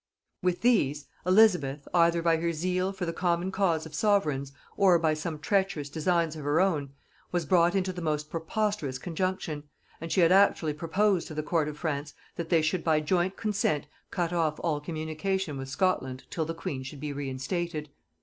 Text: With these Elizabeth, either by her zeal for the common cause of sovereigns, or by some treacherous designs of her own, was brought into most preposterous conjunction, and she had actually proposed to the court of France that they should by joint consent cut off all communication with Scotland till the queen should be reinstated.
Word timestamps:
With 0.41 0.61
these 0.61 1.05
Elizabeth, 1.27 1.87
either 1.93 2.23
by 2.23 2.37
her 2.37 2.51
zeal 2.51 2.91
for 2.91 3.05
the 3.05 3.13
common 3.13 3.51
cause 3.51 3.85
of 3.85 3.93
sovereigns, 3.93 4.51
or 4.75 4.97
by 4.97 5.13
some 5.13 5.37
treacherous 5.37 5.89
designs 5.91 6.35
of 6.35 6.43
her 6.43 6.59
own, 6.59 6.91
was 7.31 7.45
brought 7.45 7.75
into 7.75 8.01
most 8.01 8.31
preposterous 8.31 8.97
conjunction, 8.97 9.61
and 10.01 10.11
she 10.11 10.21
had 10.21 10.31
actually 10.31 10.73
proposed 10.73 11.27
to 11.27 11.35
the 11.35 11.43
court 11.43 11.67
of 11.67 11.77
France 11.77 12.15
that 12.35 12.49
they 12.49 12.63
should 12.63 12.83
by 12.83 12.99
joint 12.99 13.37
consent 13.37 13.85
cut 14.09 14.33
off 14.33 14.59
all 14.61 14.79
communication 14.81 15.55
with 15.55 15.69
Scotland 15.69 16.23
till 16.31 16.45
the 16.45 16.55
queen 16.55 16.81
should 16.81 16.99
be 16.99 17.13
reinstated. 17.13 17.89